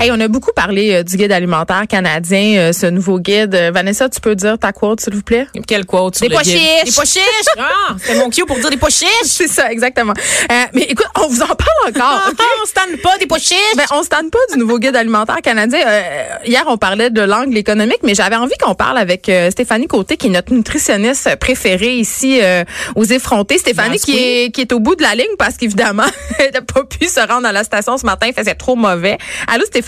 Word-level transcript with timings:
Hey, 0.00 0.10
on 0.10 0.20
a 0.20 0.28
beaucoup 0.28 0.50
parlé 0.54 0.92
euh, 0.92 1.02
du 1.02 1.16
guide 1.16 1.32
alimentaire 1.32 1.84
canadien, 1.88 2.58
euh, 2.58 2.72
ce 2.72 2.86
nouveau 2.86 3.20
guide. 3.20 3.54
Euh, 3.54 3.70
Vanessa, 3.72 4.08
tu 4.08 4.20
peux 4.20 4.34
dire 4.34 4.58
ta 4.58 4.72
quote, 4.72 5.00
s'il 5.00 5.14
vous 5.14 5.22
plaît? 5.22 5.46
Quelle 5.66 5.86
quote? 5.86 6.14
Des 6.14 6.18
sur 6.18 6.28
le 6.28 6.34
pois 6.34 6.42
guide? 6.42 6.58
chiches! 6.58 6.84
Des 6.84 6.92
pois 6.92 7.04
chiches! 7.04 7.46
Ah, 7.56 7.94
c'était 7.98 8.18
mon 8.18 8.28
cue 8.28 8.44
pour 8.44 8.58
dire 8.58 8.70
des 8.70 8.76
pois 8.76 8.90
chiches! 8.90 9.08
C'est 9.22 9.46
ça, 9.48 9.70
exactement. 9.70 10.12
Mais 10.74 10.82
écoute, 10.82 11.06
on 11.22 11.28
vous 11.28 11.40
en 11.42 11.46
parle 11.46 11.88
encore. 11.88 12.22
Ah, 12.26 12.30
OK? 12.30 12.38
on 12.62 12.66
se 12.66 12.72
tanne 12.72 12.98
pas 12.98 13.16
des 13.18 13.26
pois 13.26 13.38
chiches! 13.38 13.56
Ben, 13.76 13.84
on 13.92 14.02
se 14.02 14.08
tente 14.08 14.30
pas 14.30 14.38
du 14.52 14.58
nouveau 14.58 14.78
guide 14.78 14.96
alimentaire 14.96 15.40
canadien. 15.42 15.78
Hier, 16.44 16.64
on 16.66 16.76
parlait 16.76 17.10
de 17.10 17.22
l'angle 17.22 17.56
économique, 17.56 18.00
mais 18.02 18.14
j'avais 18.14 18.36
envie 18.36 18.56
qu'on 18.60 18.74
parle 18.74 18.98
avec 18.98 19.30
Stéphanie 19.50 19.86
Côté, 19.86 20.16
qui 20.16 20.26
est 20.26 20.30
notre 20.30 20.52
nutritionniste 20.52 21.36
préférée 21.36 21.96
ici 21.96 22.40
aux 22.96 23.04
effrontés. 23.04 23.58
Stéphanie 23.58 23.98
qui, 23.98 24.18
est, 24.18 24.50
qui 24.50 24.60
est 24.62 24.72
au 24.72 24.80
bout 24.80 24.96
de 24.96 25.02
la 25.02 25.14
ligne 25.14 25.36
parce 25.38 25.56
qu'évidemment, 25.56 26.04
elle 26.38 26.52
n'a 26.52 26.62
pas 26.62 26.84
pu 26.84 27.06
se 27.06 27.20
rendre 27.20 27.46
à 27.46 27.52
la 27.52 27.64
station 27.64 27.96
ce 27.96 28.04
matin, 28.04 28.26
il 28.26 28.34
faisait 28.34 28.54
trop 28.54 28.74
mauvais. 28.74 29.18
Allô, 29.46 29.64
Stéphanie? 29.64 29.83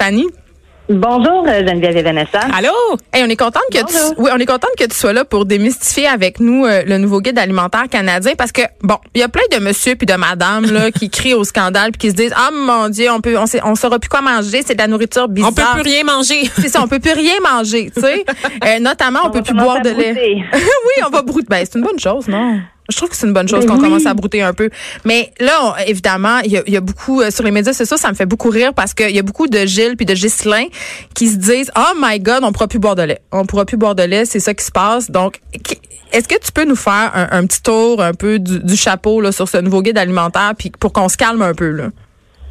Bonjour 0.89 1.45
euh, 1.49 1.67
Geneviève 1.67 1.97
et 1.97 2.03
Vanessa. 2.03 2.39
Allô? 2.55 2.71
Hey, 3.13 3.25
on 3.25 3.29
est 3.29 3.35
contente 3.35 3.65
que 3.73 3.79
tu, 3.79 3.97
oui, 4.19 4.31
on 4.33 4.39
est 4.39 4.47
contente 4.47 4.71
que 4.79 4.85
tu 4.85 4.95
sois 4.95 5.13
là 5.13 5.25
pour 5.25 5.45
démystifier 5.45 6.07
avec 6.07 6.39
nous 6.39 6.65
euh, 6.65 6.85
le 6.87 6.99
nouveau 6.99 7.21
guide 7.21 7.41
alimentaire 7.41 7.89
canadien 7.91 8.35
parce 8.39 8.53
que 8.53 8.63
bon, 8.83 8.97
il 9.13 9.21
y 9.21 9.25
a 9.25 9.29
plein 9.29 9.43
de 9.51 9.59
monsieur 9.59 9.97
puis 9.97 10.07
de 10.07 10.15
madame 10.15 10.67
là 10.67 10.93
qui 10.93 11.11
crient 11.11 11.35
au 11.35 11.43
scandale 11.43 11.91
puis 11.91 11.99
qui 11.99 12.11
se 12.11 12.15
disent 12.15 12.33
"Ah 12.37 12.51
mon 12.53 12.89
dieu, 12.89 13.11
on 13.11 13.21
peut 13.21 13.37
on 13.37 13.47
sait, 13.47 13.61
on 13.65 13.75
saura 13.75 13.99
plus 13.99 14.09
quoi 14.09 14.21
manger, 14.21 14.63
c'est 14.65 14.75
de 14.75 14.79
la 14.79 14.87
nourriture 14.87 15.27
bizarre." 15.27 15.51
On 15.51 15.55
peut 15.55 15.83
plus 15.83 15.91
rien 15.91 16.05
manger. 16.05 16.49
C'est 16.57 16.69
ça, 16.69 16.81
on 16.81 16.87
peut 16.87 17.01
plus 17.01 17.13
rien 17.13 17.35
manger, 17.43 17.91
tu 17.93 18.01
sais. 18.01 18.25
Euh, 18.65 18.79
notamment, 18.79 19.21
on, 19.25 19.31
peut 19.31 19.39
va 19.39 19.45
plus 19.45 19.55
boire 19.55 19.83
de 19.83 19.91
lait. 19.91 20.13
brouter. 20.13 20.45
oui, 20.55 21.03
on 21.05 21.11
va 21.11 21.23
brouter. 21.23 21.47
Ben, 21.51 21.65
c'est 21.65 21.79
une 21.79 21.85
bonne 21.85 21.99
chose, 21.99 22.29
non? 22.29 22.61
Je 22.89 22.97
trouve 22.97 23.09
que 23.09 23.17
c'est 23.17 23.27
une 23.27 23.33
bonne 23.33 23.49
chose 23.49 23.65
Ben 23.67 23.73
qu'on 23.75 23.79
oui. 23.79 23.85
commence 23.89 24.07
à 24.07 24.15
brouter 24.15 24.43
un 24.43 24.53
peu. 24.53 24.71
Mais 25.05 25.33
là, 25.41 25.53
on- 25.63 25.77
évidemment, 25.87 26.39
il 26.45 26.53
y 26.53 26.57
a, 26.59 26.63
y 26.69 26.77
a 26.77 26.81
beaucoup 26.81 27.21
euh, 27.21 27.31
sur 27.31 27.43
les 27.45 27.51
médias 27.51 27.73
sociaux, 27.73 27.97
ça 27.97 28.09
me 28.11 28.15
fait 28.15 28.27
beaucoup 28.27 28.49
rire 28.51 28.73
parce 28.75 28.95
qu'il 28.95 29.11
y 29.11 29.19
a 29.19 29.23
beaucoup 29.23 29.49
de 29.49 29.67
Gilles 29.67 29.97
puis 29.97 30.07
de 30.07 30.15
Ghislain 30.15 30.67
qui 31.15 31.29
se 31.29 31.37
disent 31.37 31.71
"Oh 31.77 31.95
my 32.01 32.21
God, 32.21 32.41
on 32.43 32.53
pourra 32.53 32.69
plus 32.69 32.79
boire 32.79 32.95
de 32.95 33.03
lait. 33.03 33.21
On 33.33 33.45
pourra 33.47 33.65
plus 33.65 33.77
boire 33.77 33.95
de 33.95 34.03
lait, 34.05 34.25
c'est 34.25 34.41
ça 34.41 34.55
qui 34.55 34.65
se 34.65 34.71
passe." 34.73 35.11
Donc, 35.11 35.41
est-ce 36.13 36.29
que 36.29 36.39
tu 36.39 36.53
peux 36.53 36.65
nous 36.65 36.77
faire 36.77 37.11
un, 37.15 37.29
un 37.39 37.47
petit 37.47 37.63
tour 37.63 38.01
un 38.03 38.15
peu 38.15 38.39
du, 38.39 38.61
du 38.61 38.77
chapeau 38.77 39.21
là, 39.21 39.33
sur 39.33 39.49
ce 39.49 39.57
nouveau 39.59 39.83
guide 39.83 39.99
alimentaire 39.99 40.53
puis 40.57 40.71
pour 40.71 40.93
qu'on 40.93 41.09
se 41.09 41.17
calme 41.17 41.43
un 41.43 41.55
peu 41.55 41.71
là? 41.71 41.89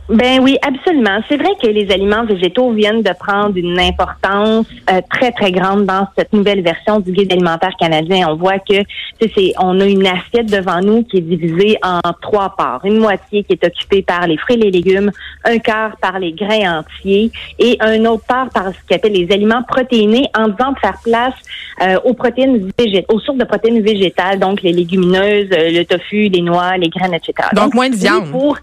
Ben 0.07 0.39
oui, 0.39 0.57
absolument. 0.61 1.19
C'est 1.27 1.37
vrai 1.37 1.49
que 1.59 1.67
les 1.67 1.91
aliments 1.91 2.25
végétaux 2.25 2.71
viennent 2.71 3.01
de 3.01 3.11
prendre 3.19 3.57
une 3.57 3.79
importance 3.79 4.67
euh, 4.91 5.01
très 5.09 5.31
très 5.31 5.51
grande 5.51 5.85
dans 5.85 6.07
cette 6.15 6.31
nouvelle 6.31 6.61
version 6.61 6.99
du 6.99 7.11
guide 7.11 7.31
alimentaire 7.31 7.73
canadien. 7.79 8.27
On 8.29 8.35
voit 8.35 8.59
que 8.59 8.83
c'est 9.19 9.53
on 9.57 9.79
a 9.79 9.85
une 9.85 10.05
assiette 10.05 10.45
devant 10.45 10.79
nous 10.81 11.03
qui 11.03 11.17
est 11.17 11.21
divisée 11.21 11.77
en 11.81 12.01
trois 12.21 12.55
parts. 12.55 12.81
Une 12.85 12.99
moitié 12.99 13.43
qui 13.43 13.53
est 13.53 13.65
occupée 13.65 14.03
par 14.03 14.27
les 14.27 14.37
fruits 14.37 14.57
et 14.57 14.59
les 14.59 14.71
légumes, 14.71 15.11
un 15.43 15.57
quart 15.57 15.97
par 15.97 16.19
les 16.19 16.33
grains 16.33 16.81
entiers 16.81 17.31
et 17.57 17.77
un 17.79 18.05
autre 18.05 18.25
part 18.27 18.49
par 18.49 18.67
ce 18.67 18.77
qu'on 18.87 18.95
appelle 18.95 19.13
les 19.13 19.33
aliments 19.33 19.63
protéinés 19.63 20.27
en 20.37 20.49
disant 20.49 20.73
de 20.73 20.79
faire 20.79 20.99
place 21.03 21.33
euh, 21.81 21.97
aux 22.03 22.13
protéines 22.13 22.71
végétales, 22.77 23.05
aux 23.09 23.19
sources 23.19 23.39
de 23.39 23.43
protéines 23.43 23.81
végétales, 23.81 24.39
donc 24.39 24.61
les 24.61 24.71
légumineuses, 24.71 25.49
euh, 25.51 25.71
le 25.71 25.83
tofu, 25.83 26.29
les 26.29 26.41
noix, 26.41 26.77
les 26.77 26.89
graines, 26.89 27.13
etc. 27.13 27.49
Donc, 27.53 27.73
moins 27.73 27.89
de 27.89 27.95
viande. 27.95 28.29
pour 28.29 28.57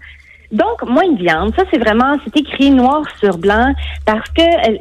donc, 0.51 0.83
moins 0.87 1.09
de 1.09 1.17
viande. 1.17 1.53
Ça, 1.55 1.63
c'est 1.71 1.79
vraiment, 1.79 2.15
c'est 2.23 2.37
écrit 2.37 2.71
noir 2.71 3.03
sur 3.19 3.37
blanc 3.37 3.73
parce 4.05 4.29
que 4.31 4.41
euh, 4.41 4.77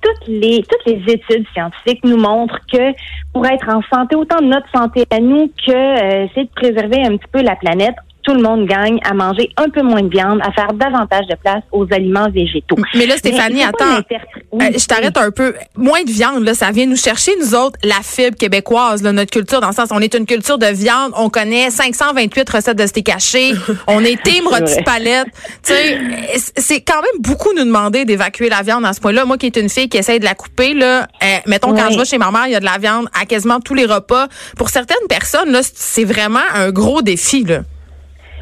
toutes 0.00 0.28
les 0.28 0.62
toutes 0.62 0.84
les 0.86 1.12
études 1.12 1.46
scientifiques 1.52 2.04
nous 2.04 2.16
montrent 2.16 2.60
que 2.72 2.92
pour 3.32 3.46
être 3.46 3.68
en 3.68 3.82
santé, 3.92 4.16
autant 4.16 4.40
notre 4.42 4.68
santé 4.74 5.06
à 5.10 5.20
nous 5.20 5.48
que 5.66 5.72
euh, 5.72 6.26
c'est 6.34 6.44
de 6.44 6.50
préserver 6.54 7.04
un 7.04 7.16
petit 7.16 7.30
peu 7.30 7.42
la 7.42 7.56
planète, 7.56 7.94
tout 8.26 8.34
le 8.34 8.42
monde 8.42 8.66
gagne 8.66 8.98
à 9.08 9.14
manger 9.14 9.50
un 9.56 9.68
peu 9.70 9.82
moins 9.82 10.02
de 10.02 10.08
viande, 10.08 10.40
à 10.42 10.50
faire 10.50 10.72
davantage 10.72 11.26
de 11.30 11.36
place 11.36 11.62
aux 11.70 11.86
aliments 11.92 12.28
végétaux. 12.28 12.76
Mais 12.94 13.06
là, 13.06 13.16
Stéphanie, 13.16 13.56
Mais 13.60 13.64
attends. 13.64 14.02
oui, 14.52 14.64
Euh, 14.66 14.78
je 14.78 14.86
t'arrête 14.86 15.16
un 15.16 15.30
peu. 15.30 15.54
Moins 15.76 16.02
de 16.02 16.10
viande, 16.10 16.42
là, 16.44 16.54
ça 16.54 16.72
vient 16.72 16.86
nous 16.86 16.96
chercher, 16.96 17.32
nous 17.40 17.54
autres, 17.54 17.78
la 17.84 18.00
fibre 18.02 18.36
québécoise, 18.36 19.02
là, 19.02 19.12
notre 19.12 19.30
culture, 19.30 19.60
dans 19.60 19.68
le 19.68 19.74
sens, 19.74 19.90
on 19.92 20.00
est 20.00 20.12
une 20.14 20.26
culture 20.26 20.58
de 20.58 20.66
viande, 20.66 21.12
on 21.16 21.30
connaît 21.30 21.70
528 21.70 22.50
recettes 22.50 22.76
de 22.76 22.86
steak 22.86 23.08
haché, 23.10 23.52
on 23.86 24.02
est 24.04 24.20
team 24.22 24.48
rôti 24.48 24.82
palette. 24.84 25.28
Tu 25.62 25.72
sais, 25.72 25.98
c'est 26.56 26.80
quand 26.80 27.00
même 27.00 27.20
beaucoup 27.20 27.52
nous 27.56 27.64
demander 27.64 28.04
d'évacuer 28.04 28.48
la 28.48 28.62
viande 28.62 28.84
à 28.84 28.92
ce 28.92 29.00
point-là. 29.00 29.24
Moi 29.24 29.38
qui 29.38 29.46
est 29.46 29.56
une 29.56 29.68
fille 29.68 29.88
qui 29.88 29.98
essaye 29.98 30.18
de 30.18 30.24
la 30.24 30.34
couper, 30.34 30.74
là, 30.74 31.06
euh, 31.22 31.26
mettons, 31.46 31.74
quand 31.74 31.90
je 31.92 31.98
vais 31.98 32.04
chez 32.04 32.18
ma 32.18 32.32
mère, 32.32 32.46
il 32.46 32.52
y 32.52 32.56
a 32.56 32.60
de 32.60 32.64
la 32.64 32.78
viande 32.78 33.08
à 33.18 33.24
quasiment 33.24 33.60
tous 33.60 33.74
les 33.74 33.86
repas. 33.86 34.26
Pour 34.56 34.70
certaines 34.70 35.06
personnes, 35.08 35.50
là, 35.52 35.60
c'est 35.62 36.04
vraiment 36.04 36.40
un 36.54 36.70
gros 36.70 37.02
défi, 37.02 37.44
là. 37.44 37.60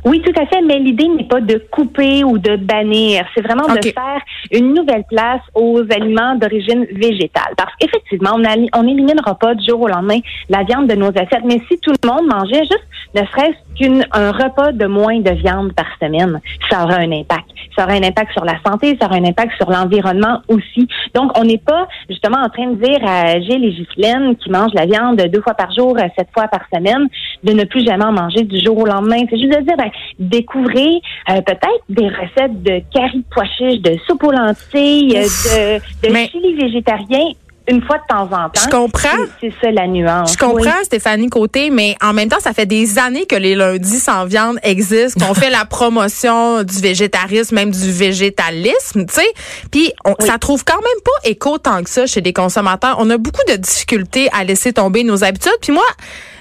Oui, 0.04 0.20
tout 0.20 0.38
à 0.38 0.44
fait, 0.46 0.60
mais 0.60 0.78
l'idée 0.78 1.08
n'est 1.08 1.24
pas 1.24 1.40
de 1.40 1.62
couper 1.70 2.24
ou 2.24 2.36
de 2.36 2.56
bannir. 2.56 3.24
C'est 3.34 3.40
vraiment 3.40 3.66
de 3.66 3.80
faire 3.82 4.20
une 4.52 4.74
nouvelle 4.74 5.04
place 5.08 5.40
aux 5.54 5.80
aliments 5.90 6.34
d'origine 6.34 6.86
végétale. 6.92 7.54
Parce 7.56 7.72
qu'effectivement, 7.78 8.32
on 8.34 8.44
on 8.74 8.82
n'éliminera 8.82 9.34
pas 9.34 9.54
du 9.54 9.66
jour 9.66 9.80
au 9.80 9.88
lendemain 9.88 10.18
la 10.50 10.62
viande 10.64 10.88
de 10.88 10.94
nos 10.94 11.08
assiettes. 11.08 11.44
Mais 11.44 11.60
si 11.68 11.78
tout 11.78 11.92
le 12.02 12.08
monde 12.08 12.26
mangeait 12.26 12.64
juste 12.64 12.86
ne 13.14 13.20
serait-ce 13.26 13.78
qu'un 13.78 14.30
repas 14.32 14.72
de 14.72 14.86
moins 14.86 15.20
de 15.20 15.30
viande 15.30 15.72
par 15.74 15.86
semaine, 16.00 16.40
ça 16.70 16.84
aura 16.84 16.96
un 16.96 17.12
impact. 17.12 17.44
Ça 17.76 17.84
aura 17.84 17.94
un 17.94 18.02
impact 18.02 18.32
sur 18.32 18.44
la 18.44 18.54
santé, 18.64 18.96
ça 19.00 19.06
aura 19.06 19.16
un 19.16 19.24
impact 19.24 19.52
sur 19.56 19.70
l'environnement 19.70 20.40
aussi. 20.48 20.86
Donc, 21.14 21.36
on 21.38 21.44
n'est 21.44 21.58
pas 21.58 21.88
justement 22.08 22.38
en 22.38 22.48
train 22.48 22.68
de 22.70 22.76
dire 22.76 22.98
à 23.06 23.40
Gilles 23.40 23.64
et 23.64 23.72
Ghislaine 23.72 24.36
qui 24.36 24.50
mangent 24.50 24.74
la 24.74 24.86
viande 24.86 25.16
deux 25.32 25.40
fois 25.42 25.54
par 25.54 25.72
jour, 25.72 25.96
euh, 25.98 26.02
sept 26.16 26.28
fois 26.32 26.48
par 26.48 26.60
semaine, 26.72 27.08
de 27.42 27.52
ne 27.52 27.64
plus 27.64 27.84
jamais 27.84 28.04
en 28.04 28.12
manger 28.12 28.42
du 28.42 28.60
jour 28.60 28.78
au 28.78 28.86
lendemain. 28.86 29.18
C'est 29.30 29.38
juste 29.38 29.56
de 29.58 29.62
dire, 29.62 29.76
ben, 29.76 29.90
découvrez 30.18 31.00
euh, 31.30 31.40
peut-être 31.42 31.84
des 31.88 32.08
recettes 32.08 32.62
de 32.62 32.80
curry 32.94 33.18
de 33.18 33.24
pois 33.32 33.44
chiches, 33.58 33.80
de 33.80 33.96
soupe 34.06 34.22
aux 34.24 34.32
lentilles, 34.32 35.16
euh, 35.16 35.78
de, 36.02 36.08
de 36.08 36.12
Mais- 36.12 36.28
chili 36.28 36.54
végétarien 36.54 37.32
une 37.68 37.82
fois 37.82 37.96
de 37.98 38.02
temps 38.08 38.24
en 38.24 38.48
temps. 38.50 38.60
Je 38.62 38.68
comprends. 38.68 39.08
C'est 39.40 39.52
ça 39.60 39.70
la 39.70 39.86
nuance. 39.86 40.32
Je 40.32 40.36
comprends, 40.38 40.56
Oui. 40.78 40.84
Stéphanie 40.84 41.28
Côté, 41.30 41.70
mais 41.70 41.96
en 42.02 42.12
même 42.12 42.28
temps, 42.28 42.40
ça 42.40 42.52
fait 42.52 42.66
des 42.66 42.98
années 42.98 43.24
que 43.26 43.36
les 43.36 43.54
lundis 43.54 43.98
sans 44.00 44.26
viande 44.26 44.58
existent, 44.62 45.26
qu'on 45.26 45.34
fait 45.34 45.48
la 45.50 45.64
promotion 45.64 46.62
du 46.62 46.78
végétarisme, 46.80 47.54
même 47.54 47.70
du 47.70 47.90
végétalisme, 47.90 49.06
tu 49.06 49.14
sais. 49.14 49.26
Puis 49.70 49.92
on- 50.04 50.14
ça 50.24 50.38
trouve 50.38 50.64
quand 50.64 50.74
même 50.76 51.02
pas 51.04 51.28
écho 51.30 51.58
tant 51.58 51.82
que 51.82 51.90
ça 51.90 52.06
chez 52.06 52.20
les 52.20 52.32
consommateurs. 52.32 52.96
On 52.98 53.08
a 53.10 53.16
beaucoup 53.18 53.42
de 53.48 53.56
difficultés 53.56 54.28
à 54.32 54.44
laisser 54.44 54.72
tomber 54.72 55.04
nos 55.04 55.24
habitudes. 55.24 55.52
Puis 55.62 55.72
moi, 55.72 55.84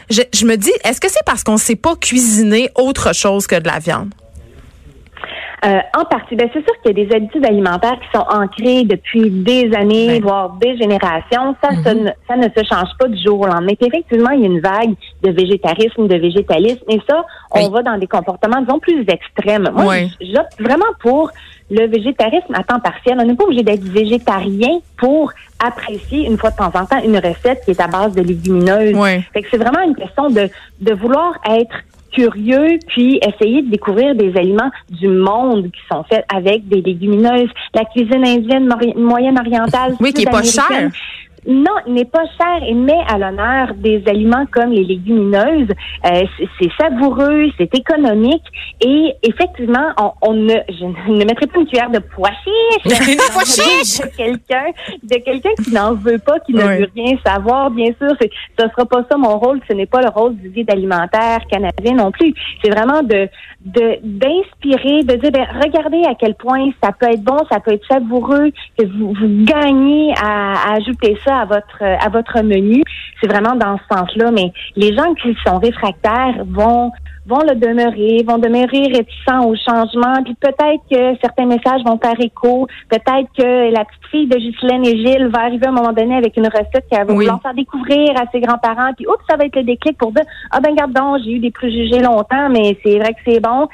je, 0.09 0.21
je 0.33 0.45
me 0.45 0.55
dis, 0.57 0.71
est-ce 0.83 0.99
que 0.99 1.09
c'est 1.09 1.23
parce 1.25 1.43
qu'on 1.43 1.57
sait 1.57 1.75
pas 1.77 1.95
cuisiner 1.95 2.69
autre 2.75 3.13
chose 3.15 3.47
que 3.47 3.55
de 3.55 3.67
la 3.67 3.79
viande? 3.79 4.13
Euh, 5.65 5.79
en 5.97 6.03
partie, 6.03 6.35
ben 6.35 6.49
c'est 6.53 6.61
sûr 6.63 6.73
qu'il 6.81 6.97
y 6.97 7.01
a 7.01 7.05
des 7.05 7.15
habitudes 7.15 7.45
alimentaires 7.45 7.97
qui 8.01 8.17
sont 8.17 8.25
ancrées 8.29 8.83
depuis 8.83 9.29
des 9.29 9.71
années, 9.73 10.19
voire 10.19 10.49
des 10.59 10.75
générations. 10.77 11.55
Ça, 11.63 11.69
ça, 11.83 11.93
ne, 11.93 12.09
ça 12.27 12.35
ne 12.35 12.43
se 12.49 12.63
change 12.69 12.89
pas 12.99 13.07
du 13.07 13.21
jour 13.23 13.39
au 13.39 13.45
lendemain. 13.45 13.73
Puis 13.79 13.87
effectivement, 13.87 14.31
il 14.31 14.41
y 14.41 14.43
a 14.43 14.47
une 14.47 14.59
vague 14.59 14.93
de 15.23 15.31
végétarisme, 15.31 16.07
de 16.07 16.17
végétalisme, 16.17 16.83
et 16.89 16.99
ça, 17.09 17.23
on 17.51 17.63
Oui. 17.65 17.71
va 17.71 17.81
dans 17.81 17.97
des 17.97 18.07
comportements, 18.07 18.59
disons, 18.59 18.79
plus 18.79 19.05
extrêmes. 19.07 19.69
Moi, 19.73 19.95
j'opte 20.19 20.59
vraiment 20.59 20.91
pour 21.01 21.31
le 21.71 21.87
végétarisme 21.87 22.53
à 22.53 22.63
temps 22.63 22.81
partiel. 22.81 23.17
On 23.19 23.23
n'est 23.25 23.35
pas 23.35 23.45
obligé 23.45 23.63
d'être 23.63 23.83
végétarien 23.85 24.79
pour 24.97 25.31
apprécier 25.65 26.25
une 26.27 26.37
fois 26.37 26.51
de 26.51 26.57
temps 26.57 26.71
en 26.75 26.85
temps 26.85 27.01
une 27.03 27.15
recette 27.17 27.63
qui 27.63 27.71
est 27.71 27.79
à 27.81 27.87
base 27.87 28.13
de 28.13 28.21
légumineuses. 28.21 28.95
Oui. 28.95 29.21
Fait 29.31 29.41
que 29.41 29.47
c'est 29.49 29.57
vraiment 29.57 29.81
une 29.81 29.95
question 29.95 30.29
de, 30.29 30.49
de 30.81 30.93
vouloir 30.93 31.35
être 31.49 31.75
curieux 32.13 32.79
puis 32.87 33.19
essayer 33.21 33.61
de 33.61 33.69
découvrir 33.69 34.15
des 34.15 34.35
aliments 34.37 34.71
du 34.89 35.07
monde 35.07 35.71
qui 35.71 35.81
sont 35.91 36.03
faits 36.03 36.25
avec 36.33 36.67
des 36.67 36.81
légumineuses. 36.81 37.49
La 37.73 37.85
cuisine 37.85 38.25
indienne 38.25 38.69
moyenne 38.95 39.39
orientale. 39.39 39.95
Oui, 39.99 40.13
qui 40.13 40.23
est 40.23 40.31
pas 40.31 40.43
sud-américaine, 40.43 40.91
Non, 41.47 41.71
il 41.87 41.93
n'est 41.93 42.05
pas 42.05 42.23
cher 42.39 42.63
et 42.67 42.73
met 42.73 42.99
à 43.07 43.17
l'honneur 43.17 43.73
des 43.75 44.03
aliments 44.07 44.45
comme 44.51 44.71
les 44.71 44.83
légumineuses. 44.83 45.69
Euh, 46.05 46.21
c'est- 46.59 46.69
savoureux, 46.79 47.45
c'est 47.57 47.73
économique 47.75 48.43
et 48.81 49.13
effectivement, 49.23 49.89
on, 49.97 50.11
on 50.21 50.33
ne, 50.33 50.53
je 50.69 50.85
ne 51.11 51.25
mettrai 51.25 51.47
pas 51.47 51.59
une 51.59 51.67
cuillère 51.67 51.89
de 51.91 51.99
pois 51.99 52.29
chiche 52.31 52.83
de 54.01 54.17
quelqu'un, 54.17 54.65
de 55.03 55.15
quelqu'un 55.23 55.49
qui 55.63 55.71
n'en 55.73 55.93
veut 55.93 56.19
pas, 56.19 56.39
qui 56.39 56.53
ne 56.53 56.61
veut 56.61 56.89
rien 56.95 57.15
savoir. 57.25 57.69
Bien 57.71 57.91
sûr, 57.99 58.11
ce 58.19 58.67
sera 58.67 58.85
pas 58.85 59.03
ça 59.09 59.17
mon 59.17 59.37
rôle. 59.37 59.59
Ce 59.69 59.73
n'est 59.73 59.85
pas 59.85 60.01
le 60.01 60.09
rôle 60.09 60.35
du 60.37 60.49
guide 60.49 60.71
alimentaire 60.71 61.39
canadien 61.49 61.95
non 61.95 62.11
plus. 62.11 62.33
C'est 62.63 62.71
vraiment 62.71 63.01
de, 63.03 63.27
de 63.65 63.97
d'inspirer, 64.03 65.03
de 65.03 65.15
dire, 65.15 65.31
ben, 65.31 65.45
regardez 65.61 66.03
à 66.05 66.15
quel 66.15 66.35
point 66.35 66.69
ça 66.81 66.91
peut 66.91 67.07
être 67.07 67.23
bon, 67.23 67.37
ça 67.51 67.59
peut 67.59 67.73
être 67.73 67.85
savoureux, 67.87 68.51
que 68.77 68.85
vous, 68.85 69.13
vous 69.13 69.43
gagnez 69.45 70.13
à, 70.21 70.53
à 70.71 70.75
ajouter 70.75 71.17
ça 71.25 71.32
à 71.41 71.45
votre 71.45 71.81
à 71.83 72.09
votre 72.09 72.41
menu. 72.43 72.83
C'est 73.21 73.27
vraiment 73.27 73.55
dans 73.55 73.77
ce 73.77 73.95
sens-là. 73.95 74.31
Mais 74.31 74.51
les 74.75 74.95
gens 74.95 75.13
qui 75.15 75.35
sont 75.45 75.57
réfractaires 75.59 76.43
vont 76.45 76.91
vont 77.25 77.39
le 77.39 77.55
demeurer, 77.55 78.21
vont 78.27 78.37
demeurer 78.37 78.91
réticents 78.93 79.45
au 79.47 79.55
changement, 79.55 80.21
puis 80.25 80.35
peut-être 80.35 80.81
que 80.91 81.17
certains 81.21 81.45
messages 81.45 81.81
vont 81.85 81.97
faire 81.97 82.19
écho, 82.19 82.67
peut-être 82.89 83.29
que 83.37 83.71
la 83.73 83.85
petite 83.85 84.05
fille 84.11 84.27
de 84.27 84.35
Ghislaine 84.37 84.85
et 84.85 84.97
Gilles 84.97 85.29
va 85.33 85.43
arriver 85.43 85.65
à 85.67 85.69
un 85.69 85.73
moment 85.73 85.93
donné 85.93 86.17
avec 86.17 86.35
une 86.35 86.47
recette 86.47 86.83
qu'elle 86.91 87.07
va 87.07 87.13
Oui. 87.13 87.23
vouloir 87.23 87.41
faire 87.41 87.53
découvrir 87.53 88.09
à 88.21 88.25
ses 88.29 88.41
grands-parents, 88.41 88.91
puis 88.97 89.07
oups, 89.07 89.23
ça 89.29 89.37
va 89.37 89.45
être 89.45 89.55
le 89.55 89.63
déclic 89.63 89.97
pour 89.97 90.11
dire 90.11 90.25
ah 90.51 90.59
ben 90.59 90.75
garde 90.75 90.91
donc, 90.91 91.19
j'ai 91.23 91.31
eu 91.31 91.39
des 91.39 91.51
préjugés 91.51 91.99
longtemps, 92.01 92.49
mais 92.49 92.77
c'est 92.83 92.97
vrai 92.99 93.13
que 93.13 93.19
c'est 93.25 93.39
bon. 93.39 93.69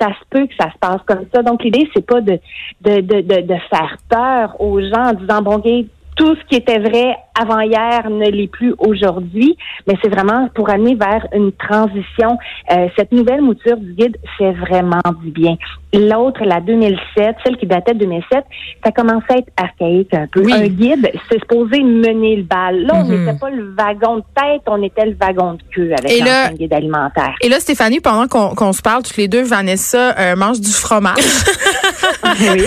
Ça 0.00 0.08
se 0.08 0.24
peut 0.30 0.46
que 0.46 0.54
ça 0.58 0.70
se 0.72 0.78
passe 0.78 1.00
comme 1.06 1.26
ça. 1.34 1.42
Donc 1.42 1.62
l'idée 1.64 1.86
c'est 1.94 2.06
pas 2.06 2.22
de 2.22 2.38
de, 2.80 3.00
de 3.02 3.20
de 3.20 3.42
de 3.42 3.54
faire 3.70 3.96
peur 4.08 4.58
aux 4.58 4.80
gens 4.80 5.10
en 5.10 5.12
disant 5.12 5.42
bon 5.42 5.58
gars, 5.58 5.82
tout 6.16 6.34
ce 6.34 6.44
qui 6.46 6.56
était 6.56 6.78
vrai 6.78 7.16
avant 7.40 7.60
hier 7.60 8.08
ne 8.10 8.30
l'est 8.30 8.46
plus 8.50 8.74
aujourd'hui, 8.78 9.56
mais 9.86 9.94
c'est 10.02 10.08
vraiment 10.08 10.48
pour 10.54 10.70
amener 10.70 10.94
vers 10.94 11.26
une 11.34 11.52
transition. 11.52 12.38
Euh, 12.72 12.88
cette 12.96 13.12
nouvelle 13.12 13.42
mouture 13.42 13.76
du 13.76 13.92
guide 13.94 14.16
fait 14.38 14.52
vraiment 14.52 15.00
du 15.22 15.30
bien. 15.30 15.56
L'autre, 15.94 16.44
la 16.44 16.60
2007, 16.60 17.36
celle 17.44 17.56
qui 17.56 17.66
datait 17.66 17.94
de 17.94 18.00
2007, 18.00 18.44
ça 18.84 18.90
commençait 18.92 19.24
à 19.30 19.36
être 19.38 19.52
archaïque 19.56 20.12
un 20.14 20.26
peu. 20.30 20.42
Oui. 20.44 20.52
Un 20.52 20.66
guide, 20.66 21.10
c'est 21.30 21.38
supposé 21.40 21.82
mener 21.82 22.36
le 22.36 22.42
bal. 22.42 22.82
Là, 22.82 22.94
on 22.96 23.04
Mhm. 23.04 23.24
n'était 23.24 23.38
pas 23.38 23.50
le 23.50 23.74
wagon 23.76 24.16
de 24.16 24.22
tête, 24.34 24.62
on 24.66 24.82
était 24.82 25.06
le 25.06 25.16
wagon 25.20 25.54
de 25.54 25.62
queue 25.74 25.92
avec 25.98 26.10
Et 26.12 26.20
là- 26.22 26.50
guide 26.50 26.72
alimentaire. 26.72 27.34
Et 27.40 27.48
là, 27.48 27.60
Stéphanie, 27.60 28.00
pendant 28.00 28.26
qu'on 28.28 28.54
qu'on 28.54 28.72
se 28.72 28.82
parle 28.82 29.02
toutes 29.02 29.16
les 29.16 29.28
deux, 29.28 29.42
Vanessa 29.42 30.14
euh, 30.18 30.36
mange 30.36 30.60
du 30.60 30.70
fromage. 30.70 31.16
oui. 32.24 32.64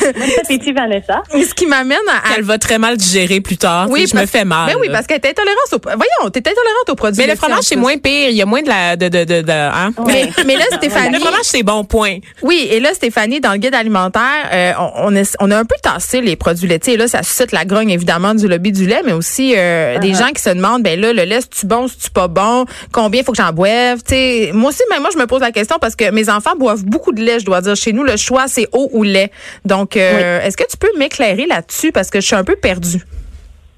Bon 0.00 0.26
appétit, 0.42 0.72
Vanessa. 0.72 1.22
ce 1.30 1.54
qui 1.54 1.66
m'amène 1.66 1.98
à... 2.08 2.28
à- 2.32 2.36
Elle 2.36 2.44
va 2.44 2.58
très 2.58 2.78
mal 2.78 2.96
digérer 2.96 3.40
plus 3.40 3.56
tard. 3.56 3.79
Oui, 3.88 4.00
Oui, 4.00 4.06
je 4.06 4.12
parce- 4.12 4.22
me 4.22 4.26
fais 4.26 4.44
mal. 4.44 4.70
Ben 4.72 4.76
oui, 4.80 4.88
parce 4.90 5.06
qu'elle 5.06 5.20
est 5.22 5.28
intolérante 5.30 5.72
au... 5.72 5.78
Voyons, 5.82 6.30
t'es 6.30 6.40
intolérante 6.40 6.88
aux 6.90 6.94
produits 6.94 7.22
Mais 7.24 7.30
le 7.30 7.36
fromage, 7.36 7.62
c'est 7.62 7.76
moins 7.76 7.96
pire. 7.98 8.28
Il 8.30 8.36
y 8.36 8.42
a 8.42 8.46
moins 8.46 8.62
de 8.62 8.68
la. 8.68 8.96
De, 8.96 9.08
de, 9.08 9.24
de, 9.24 9.42
de- 9.42 9.50
hein? 9.52 9.92
Mais, 10.06 10.30
mais 10.46 10.56
là, 10.56 10.64
Stéphanie... 10.72 11.14
Le 11.14 11.20
fromage, 11.20 11.40
c'est 11.44 11.62
bon, 11.62 11.84
point. 11.84 12.18
Oui, 12.42 12.68
et 12.70 12.80
là, 12.80 12.92
Stéphanie, 12.94 13.40
dans 13.40 13.52
le 13.52 13.58
guide 13.58 13.74
alimentaire, 13.74 14.48
euh, 14.52 14.72
on, 14.78 15.12
on, 15.12 15.14
est- 15.16 15.36
on 15.40 15.50
a 15.50 15.56
un 15.58 15.64
peu 15.64 15.76
tassé 15.82 16.20
les 16.20 16.36
produits 16.36 16.68
laitiers. 16.68 16.94
Et 16.94 16.96
là, 16.96 17.08
ça 17.08 17.22
suscite 17.22 17.52
la 17.52 17.64
grogne, 17.64 17.90
évidemment, 17.90 18.34
du 18.34 18.48
lobby 18.48 18.72
du 18.72 18.86
lait, 18.86 19.02
mais 19.04 19.12
aussi 19.12 19.54
euh, 19.56 19.98
des 19.98 20.14
gens 20.14 20.28
qui 20.34 20.42
se 20.42 20.50
demandent, 20.50 20.82
ben 20.82 20.98
là, 21.00 21.12
le 21.12 21.22
lait, 21.22 21.40
c'est-tu 21.40 21.66
bon, 21.66 21.88
c'est-tu 21.88 22.10
pas 22.10 22.28
bon? 22.28 22.64
Combien 22.92 23.22
faut 23.22 23.32
que 23.32 23.38
j'en 23.38 23.52
boive? 23.52 23.98
Moi 24.52 24.70
aussi, 24.70 24.82
même 24.90 25.00
moi, 25.00 25.10
je 25.12 25.18
me 25.18 25.26
pose 25.26 25.40
la 25.40 25.52
question 25.52 25.76
parce 25.80 25.96
que 25.96 26.10
mes 26.10 26.28
enfants 26.28 26.54
boivent 26.58 26.84
beaucoup 26.84 27.12
de 27.12 27.20
lait, 27.22 27.38
je 27.40 27.44
dois 27.44 27.60
dire. 27.60 27.76
Chez 27.76 27.92
nous, 27.92 28.02
le 28.04 28.16
choix, 28.16 28.46
c'est 28.48 28.66
eau 28.72 28.88
ou 28.92 29.02
lait. 29.02 29.30
Donc, 29.64 29.96
euh, 29.96 30.40
est-ce 30.42 30.56
que 30.56 30.64
tu 30.68 30.76
peux 30.76 30.90
m'éclairer 30.98 31.46
là-dessus? 31.46 31.92
Parce 31.92 32.10
que 32.10 32.20
je 32.20 32.26
suis 32.26 32.36
un 32.36 32.44
peu 32.44 32.56
perdue? 32.56 33.00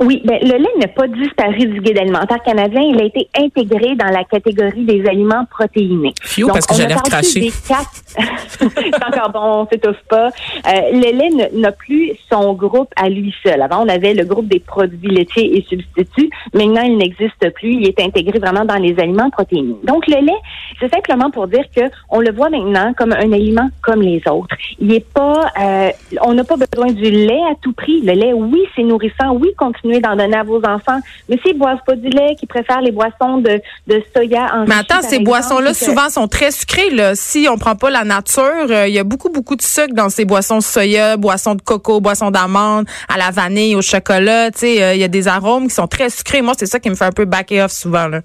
Oui, 0.04 0.20
ben, 0.24 0.38
le 0.42 0.58
lait 0.58 0.68
n'a 0.78 0.88
pas 0.88 1.06
disparu 1.08 1.66
du 1.66 1.80
guide 1.80 1.98
alimentaire 1.98 2.42
canadien. 2.44 2.80
Il 2.82 3.00
a 3.00 3.04
été 3.04 3.28
intégré 3.38 3.94
dans 3.94 4.06
la 4.08 4.24
catégorie 4.24 4.84
des 4.84 5.06
aliments 5.06 5.44
protéinés. 5.50 6.12
Phew, 6.22 6.46
parce 6.48 6.66
que 6.66 6.74
j'allais 6.74 6.94
recracher. 6.94 7.40
des 7.40 7.52
quatre- 7.68 8.02
c'est 8.58 9.04
encore 9.06 9.30
bon, 9.30 9.40
on 9.62 9.66
s'étouffe 9.68 10.02
pas. 10.08 10.28
Euh, 10.28 10.80
le 10.92 11.12
lait 11.16 11.48
n'a 11.54 11.72
plus 11.72 12.12
son 12.30 12.52
groupe 12.54 12.90
à 12.96 13.08
lui 13.08 13.34
seul. 13.44 13.60
Avant, 13.62 13.84
on 13.84 13.88
avait 13.88 14.14
le 14.14 14.24
groupe 14.24 14.48
des 14.48 14.58
produits 14.60 15.08
laitiers 15.10 15.56
et 15.58 15.62
substituts. 15.68 16.30
Maintenant, 16.54 16.82
il 16.82 16.96
n'existe 16.98 17.50
plus. 17.54 17.74
Il 17.74 17.88
est 17.88 18.00
intégré 18.00 18.38
vraiment 18.38 18.64
dans 18.64 18.76
les 18.76 18.98
aliments 18.98 19.30
protéinés. 19.30 19.76
Donc, 19.84 20.06
le 20.08 20.20
lait, 20.24 20.38
c'est 20.80 20.92
simplement 20.92 21.30
pour 21.30 21.46
dire 21.48 21.64
que 21.74 21.82
on 22.10 22.20
le 22.20 22.32
voit 22.32 22.50
maintenant 22.50 22.92
comme 22.96 23.12
un 23.12 23.32
aliment 23.32 23.68
comme 23.82 24.02
les 24.02 24.22
autres. 24.30 24.54
Il 24.78 24.92
est 24.92 25.06
pas, 25.12 25.50
euh, 25.60 25.90
on 26.22 26.34
n'a 26.34 26.44
pas 26.44 26.56
besoin 26.56 26.92
du 26.92 27.10
lait 27.10 27.42
à 27.50 27.54
tout 27.60 27.72
prix. 27.72 28.00
Le 28.02 28.12
lait, 28.12 28.32
oui, 28.32 28.62
c'est 28.76 28.82
nourrissant. 28.82 29.32
Oui, 29.34 29.50
d'en 30.00 30.16
donner 30.16 30.36
à 30.36 30.42
vos 30.42 30.58
enfants. 30.64 31.00
Mais 31.28 31.38
s'ils 31.44 31.58
boivent 31.58 31.82
pas 31.86 31.94
du 31.94 32.08
lait, 32.08 32.34
qui 32.38 32.46
préfèrent 32.46 32.80
les 32.80 32.92
boissons 32.92 33.38
de, 33.38 33.60
de 33.86 34.02
soya 34.14 34.54
enrichies, 34.54 34.68
Mais 34.68 34.74
attends, 34.74 35.02
ces 35.02 35.18
boissons-là, 35.20 35.74
souvent, 35.74 36.08
sont 36.08 36.28
très 36.28 36.50
sucrées. 36.50 36.90
Là. 36.90 37.14
Si 37.14 37.46
on 37.50 37.56
prend 37.56 37.76
pas 37.76 37.90
la 37.90 38.04
nature, 38.04 38.42
euh, 38.70 38.88
il 38.88 38.94
y 38.94 38.98
a 38.98 39.04
beaucoup, 39.04 39.30
beaucoup 39.30 39.56
de 39.56 39.62
sucre 39.62 39.94
dans 39.94 40.08
ces 40.08 40.24
boissons 40.24 40.60
soya, 40.60 41.16
boissons 41.16 41.54
de 41.54 41.62
coco, 41.62 42.00
boissons 42.00 42.30
d'amande, 42.30 42.86
à 43.08 43.18
la 43.18 43.30
vanille, 43.30 43.76
au 43.76 43.82
chocolat. 43.82 44.50
Tu 44.50 44.58
sais, 44.58 44.82
euh, 44.82 44.94
il 44.94 45.00
y 45.00 45.04
a 45.04 45.08
des 45.08 45.28
arômes 45.28 45.68
qui 45.68 45.74
sont 45.74 45.86
très 45.86 46.10
sucrés. 46.10 46.42
Moi, 46.42 46.54
c'est 46.56 46.66
ça 46.66 46.80
qui 46.80 46.90
me 46.90 46.94
fait 46.94 47.04
un 47.04 47.12
peu 47.12 47.24
back 47.24 47.52
off 47.52 47.72
souvent. 47.72 48.08
Là. 48.08 48.20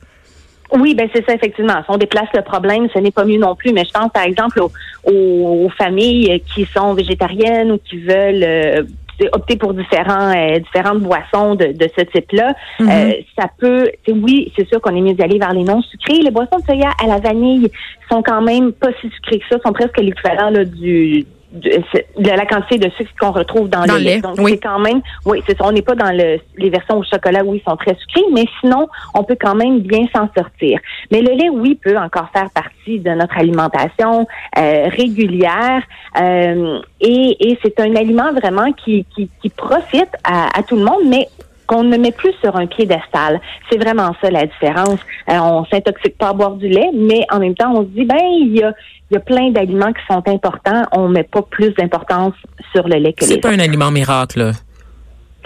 Oui, 0.74 0.96
ben 0.96 1.08
c'est 1.13 1.25
ça 1.25 1.34
effectivement. 1.34 1.75
Si 1.84 1.86
on 1.88 1.98
déplace 1.98 2.28
le 2.34 2.42
problème, 2.42 2.88
ce 2.94 3.00
n'est 3.00 3.12
pas 3.12 3.24
mieux 3.24 3.40
non 3.40 3.56
plus. 3.56 3.72
Mais 3.72 3.86
je 3.86 3.92
pense 3.92 4.12
par 4.12 4.24
exemple 4.24 4.62
aux 5.06 5.70
familles 5.78 6.44
qui 6.54 6.66
sont 6.66 6.94
végétariennes 6.94 7.72
ou 7.72 7.78
qui 7.78 7.98
veulent 8.00 8.44
euh, 8.44 8.84
opter 9.31 9.58
pour 9.58 9.74
différents 9.74 10.31
euh, 10.36 10.60
différentes 10.60 11.00
boissons 11.00 11.56
de, 11.56 11.68
de 11.68 11.90
ce 11.98 12.04
type-là. 12.06 12.54
Euh, 12.81 13.14
ça 13.38 13.50
peut, 13.58 13.90
oui, 14.08 14.52
c'est 14.56 14.68
sûr 14.68 14.81
qu'on 14.81 14.96
est 14.96 15.02
mieux 15.02 15.14
d'aller 15.14 15.40
vers 15.40 15.54
les 15.54 15.64
non 15.64 15.81
sucrés. 15.81 16.22
Les 16.22 16.31
boissons 16.31 16.58
de 16.58 16.64
soya 16.64 16.90
à 17.04 17.08
la 17.08 17.19
vanille 17.19 17.72
sont 18.12 18.22
quand 18.22 18.42
même 18.42 18.72
pas 18.74 18.90
si 19.02 19.10
sucrées 19.10 19.40
que 19.40 19.46
ça, 19.50 19.58
sont 19.66 19.74
presque 19.74 19.98
l'équivalent 19.98 20.52
du 20.52 21.25
de, 21.52 21.82
de 22.22 22.30
la 22.30 22.46
quantité 22.46 22.78
de 22.78 22.90
sucre 22.98 23.12
qu'on 23.20 23.32
retrouve 23.32 23.70
dans, 23.70 23.86
Dans 23.86 23.94
le 23.94 24.00
lait. 24.00 24.16
lait, 24.16 24.22
Donc 24.22 24.36
oui. 24.40 24.52
c'est 24.52 24.60
quand 24.60 24.80
même, 24.80 25.02
oui, 25.26 25.42
c'est 25.48 25.58
ça. 25.58 25.64
On 25.66 25.72
n'est 25.72 25.82
pas 25.82 25.96
dans 25.96 26.12
le, 26.12 26.40
les 26.58 26.70
versions 26.70 26.98
au 26.98 27.04
chocolat 27.04 27.44
où 27.44 27.56
ils 27.56 27.62
sont 27.68 27.76
très 27.78 27.96
sucrés, 27.96 28.26
mais 28.34 28.46
sinon 28.60 28.88
on 29.14 29.24
peut 29.24 29.38
quand 29.40 29.56
même 29.56 29.80
bien 29.80 30.06
s'en 30.16 30.30
sortir. 30.36 30.80
Mais 31.12 31.22
le 31.22 31.34
lait, 31.34 31.50
oui, 31.50 31.80
peut 31.82 31.98
encore 31.98 32.30
faire 32.34 32.50
partie 32.52 33.00
de 33.00 33.12
notre 33.12 33.38
alimentation 33.38 34.28
euh, 34.58 34.88
régulière 34.90 35.84
euh, 36.20 36.80
et, 37.02 37.38
et 37.52 37.60
c'est 37.64 37.80
un 37.80 37.96
aliment 37.96 38.32
vraiment 38.34 38.72
qui, 38.74 39.06
qui, 39.16 39.30
qui 39.42 39.50
profite 39.50 40.10
à, 40.24 40.58
à 40.58 40.64
tout 40.64 40.76
le 40.76 40.84
monde, 40.84 41.04
mais 41.08 41.28
qu'on 41.68 41.84
ne 41.84 41.98
met 41.98 42.12
plus 42.12 42.34
sur 42.42 42.56
un 42.56 42.66
piédestal. 42.66 43.40
C'est 43.69 43.78
vraiment 43.78 44.16
ça 44.22 44.31
la 44.31 44.46
différence. 44.46 45.00
Euh, 45.30 45.38
on 45.40 45.66
s'intoxique 45.66 46.18
pas 46.18 46.30
à 46.30 46.34
boire 46.34 46.56
du 46.56 46.68
lait, 46.68 46.90
mais 46.94 47.25
en 47.31 47.40
même 47.40 47.56
temps, 47.56 47.74
on 47.75 47.81
se 47.81 47.90
dit, 47.90 48.06
ben, 48.06 48.18
il 48.22 48.58
y 48.58 48.64
a, 48.64 48.72
il 49.12 49.16
y 49.16 49.18
a 49.18 49.19
plein 49.19 49.52
d'aliments 49.52 49.94
qui 49.94 50.02
sont 50.10 50.24
importants. 50.28 50.84
On 50.94 51.08
met 51.10 51.24
pas 51.24 51.42
plus 51.42 51.72
d'importance 51.72 52.34
sur 52.74 52.88
le 52.88 52.96
lait 52.96 53.14
que 53.14 53.25
les 53.25 53.31
C'est 53.31 53.38
pas 53.40 53.50
un 53.52 53.60
aliment 53.60 53.92
miracle. 53.92 54.40
là. 54.40 54.52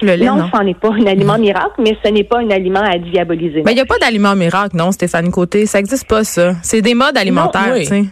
Le 0.02 0.16
lait, 0.16 0.26
non, 0.26 0.36
non. 0.38 0.50
ce 0.52 0.64
n'est 0.64 0.74
pas 0.74 0.90
un 0.90 1.06
aliment 1.06 1.38
miracle, 1.38 1.76
mais 1.80 1.96
ce 2.04 2.10
n'est 2.10 2.24
pas 2.24 2.40
un 2.40 2.50
aliment 2.50 2.82
à 2.82 2.98
diaboliser. 2.98 3.62
Mais 3.64 3.74
il 3.74 3.76
n'y 3.76 3.82
a 3.82 3.86
pas 3.86 4.00
d'aliment 4.00 4.36
miracle, 4.36 4.76
non, 4.76 4.92
Stéphanie 4.92 5.30
Côté. 5.30 5.68
Ça 5.68 5.78
n'existe 5.78 6.08
pas, 6.08 6.24
ça. 6.24 6.54
C'est 6.64 6.82
des 6.82 6.96
modes 6.96 7.18
alimentaires, 7.18 7.74
oui. 7.74 7.82
tu 7.82 7.86
sais. 7.88 8.06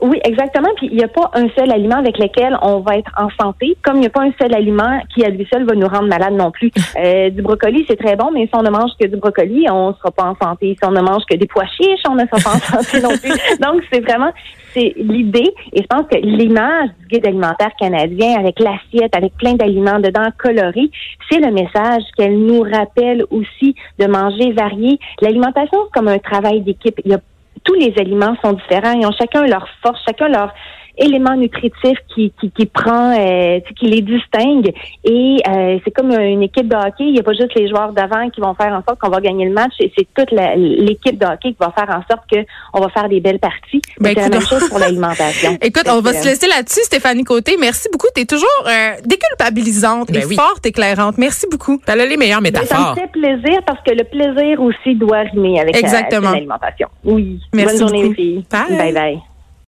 Oui, 0.00 0.20
exactement. 0.24 0.68
Puis 0.76 0.88
il 0.90 0.96
n'y 0.96 1.04
a 1.04 1.08
pas 1.08 1.30
un 1.34 1.48
seul 1.56 1.70
aliment 1.72 1.96
avec 1.96 2.18
lequel 2.18 2.56
on 2.60 2.80
va 2.80 2.98
être 2.98 3.10
en 3.16 3.28
santé, 3.40 3.76
comme 3.82 3.96
il 3.96 4.00
n'y 4.00 4.06
a 4.06 4.10
pas 4.10 4.24
un 4.24 4.32
seul 4.38 4.54
aliment 4.54 5.00
qui 5.14 5.24
à 5.24 5.30
lui 5.30 5.46
seul 5.50 5.64
va 5.64 5.74
nous 5.74 5.88
rendre 5.88 6.08
malade 6.08 6.34
non 6.34 6.50
plus. 6.50 6.70
Euh, 6.98 7.28
du 7.28 7.42
brocoli, 7.42 7.84
c'est 7.86 7.96
très 7.96 8.16
bon, 8.16 8.30
mais 8.32 8.46
si 8.46 8.50
on 8.54 8.62
ne 8.62 8.70
mange 8.70 8.90
que 8.98 9.06
du 9.06 9.16
brocoli, 9.16 9.66
on 9.70 9.88
ne 9.88 9.94
sera 9.94 10.10
pas 10.10 10.24
en 10.24 10.34
santé. 10.42 10.76
Si 10.80 10.88
on 10.88 10.92
ne 10.92 11.02
mange 11.02 11.24
que 11.28 11.36
des 11.36 11.46
pois 11.46 11.66
chiches, 11.66 12.00
on 12.08 12.14
ne 12.14 12.22
sera 12.22 12.38
pas 12.38 12.56
en 12.56 12.58
santé 12.82 13.02
non 13.02 13.10
plus. 13.18 13.32
Donc 13.60 13.82
c'est 13.92 14.00
vraiment 14.00 14.30
c'est 14.72 14.94
l'idée, 14.96 15.54
et 15.72 15.82
je 15.82 15.86
pense 15.86 16.06
que 16.10 16.16
l'image 16.16 16.90
du 17.00 17.06
guide 17.08 17.26
alimentaire 17.26 17.70
canadien 17.78 18.38
avec 18.38 18.60
l'assiette, 18.60 19.14
avec 19.16 19.34
plein 19.36 19.54
d'aliments 19.54 20.00
dedans 20.00 20.28
colorés, 20.38 20.90
c'est 21.30 21.40
le 21.40 21.50
message 21.50 22.02
qu'elle 22.16 22.38
nous 22.38 22.62
rappelle 22.62 23.24
aussi 23.30 23.74
de 23.98 24.06
manger 24.06 24.52
varié. 24.52 24.98
L'alimentation, 25.20 25.78
c'est 25.84 25.92
comme 25.92 26.08
un 26.08 26.18
travail 26.18 26.60
d'équipe. 26.60 26.98
Il 27.04 27.12
y 27.12 27.14
a 27.14 27.20
tous 27.66 27.74
les 27.74 27.92
aliments 27.98 28.36
sont 28.42 28.52
différents. 28.52 28.92
Ils 28.92 29.06
ont 29.06 29.12
chacun 29.12 29.44
leur 29.46 29.68
force, 29.82 30.00
chacun 30.06 30.28
leur 30.28 30.54
élément 30.98 31.36
nutritif 31.36 31.98
qui, 32.14 32.32
qui, 32.40 32.50
qui 32.50 32.66
prend, 32.66 33.12
euh, 33.18 33.60
tu 33.60 33.68
sais, 33.68 33.74
qui 33.74 33.86
les 33.86 34.02
distingue. 34.02 34.72
Et 35.04 35.36
euh, 35.48 35.78
c'est 35.84 35.90
comme 35.90 36.10
une 36.12 36.42
équipe 36.42 36.68
de 36.68 36.76
hockey. 36.76 37.04
Il 37.04 37.12
n'y 37.12 37.20
a 37.20 37.22
pas 37.22 37.32
juste 37.32 37.54
les 37.54 37.68
joueurs 37.68 37.92
d'avant 37.92 38.28
qui 38.30 38.40
vont 38.40 38.54
faire 38.54 38.72
en 38.72 38.82
sorte 38.86 38.98
qu'on 39.00 39.10
va 39.10 39.20
gagner 39.20 39.44
le 39.46 39.52
match. 39.52 39.72
C'est 39.78 39.92
c'est 39.96 40.06
toute 40.14 40.30
l'équipe 40.32 41.18
de 41.18 41.26
hockey 41.26 41.50
qui 41.50 41.56
va 41.60 41.70
faire 41.72 41.88
en 41.94 42.02
sorte 42.10 42.24
qu'on 42.30 42.80
va 42.80 42.88
faire 42.90 43.08
des 43.08 43.20
belles 43.20 43.38
parties. 43.38 43.80
Ben, 44.00 44.12
c'est 44.14 44.22
la 44.22 44.28
même 44.28 44.40
chose 44.40 44.68
pour 44.68 44.78
l'alimentation. 44.78 45.56
Écoute, 45.62 45.84
on 45.88 46.00
va 46.00 46.12
se 46.12 46.24
laisser 46.26 46.46
là-dessus, 46.46 46.80
Stéphanie 46.84 47.24
Côté. 47.24 47.56
Merci 47.60 47.88
beaucoup. 47.92 48.08
Tu 48.14 48.22
es 48.22 48.24
toujours 48.24 48.48
euh, 48.66 48.92
déculpabilisante 49.04 50.10
Ben 50.12 50.22
et 50.22 50.24
oui. 50.24 50.36
fort 50.36 50.58
éclairante. 50.64 51.18
Merci 51.18 51.46
beaucoup. 51.50 51.80
Elle 51.86 52.00
a 52.00 52.06
les 52.06 52.16
meilleures 52.16 52.40
ben, 52.42 52.52
ça 52.54 52.60
me 52.60 52.64
métaphores. 52.64 52.94
fait 52.94 53.10
plaisir 53.12 53.60
parce 53.66 53.80
que 53.82 53.92
le 53.92 54.04
plaisir 54.04 54.60
aussi 54.60 54.94
doit 54.94 55.20
rimer 55.32 55.60
avec 55.60 55.74
la- 55.74 55.80
Exactement. 55.80 56.32
l'alimentation. 56.32 56.88
Oui. 57.04 57.40
Merci 57.54 57.78
Bonne 57.78 57.88
journée, 57.88 58.02
beaucoup. 58.02 58.14
les 58.16 58.22
filles. 58.24 58.44
Bye. 58.50 58.76
Bye 58.78 58.92
bye. 58.92 59.18